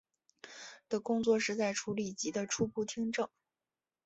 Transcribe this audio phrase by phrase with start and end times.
[0.89, 3.29] 的工作是在处理及的初步听证。